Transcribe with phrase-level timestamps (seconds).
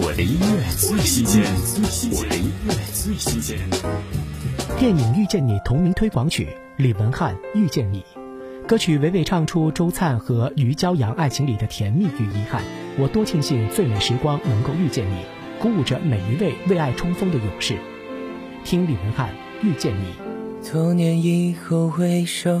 [0.00, 1.42] 我的音乐最新鲜，
[2.12, 3.58] 我的音乐最新鲜。
[4.78, 8.04] 电影《遇见你》同名推广曲，李文翰《遇见你》，
[8.68, 12.62] 歌曲娓娓唱出周灿和于骄阳爱情里的甜蜜与遗憾。
[12.96, 15.24] 我多庆幸最美时光能够遇见你，
[15.60, 17.76] 鼓舞着每一位为爱冲锋的勇士。
[18.62, 19.30] 听李文翰
[19.66, 20.70] 《遇见你》。
[20.72, 22.60] 多年以后回首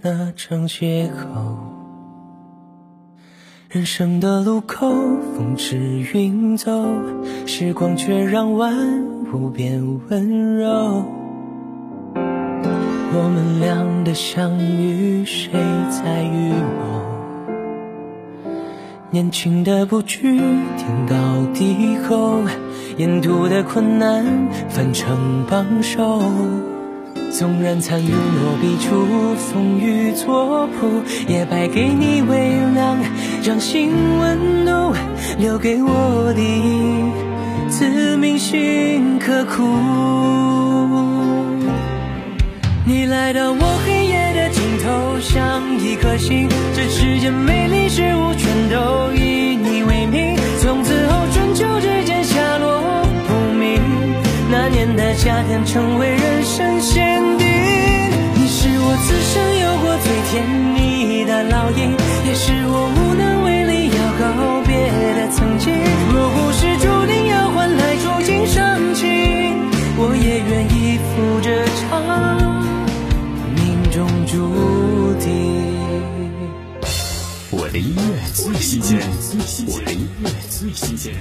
[0.00, 1.77] 那场邂逅。
[3.70, 4.88] 人生的路口，
[5.36, 5.76] 风驰
[6.14, 6.72] 云走，
[7.44, 8.74] 时光却让万
[9.30, 11.04] 物变温柔。
[12.14, 15.50] 我们俩的相遇，谁
[15.90, 17.02] 在预谋？
[19.10, 20.38] 年轻的不惧
[20.78, 21.16] 天高
[21.52, 22.40] 地厚，
[22.96, 26.22] 沿途的困难翻成帮手。
[27.30, 32.97] 纵然残云落笔出风雨作谱，也败给你微凉，
[33.48, 34.94] 掌心温度
[35.38, 39.64] 留给我的自铭心刻苦。
[42.84, 50.36] 你来到我黑夜的尽头，像一颗星，这世间美丽事物全都以你为名。
[50.60, 52.82] 从此后春秋之间下落
[53.26, 53.80] 不明，
[54.50, 57.16] 那年的夏天成为人生限。
[58.50, 59.57] 此生有过最
[77.68, 78.00] 我的音乐
[78.32, 78.98] 最新鲜，
[79.66, 81.14] 我的音乐最新鲜。